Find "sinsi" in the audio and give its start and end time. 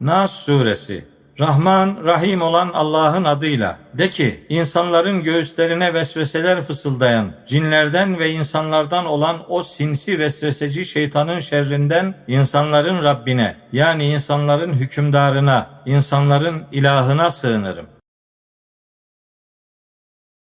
9.62-10.18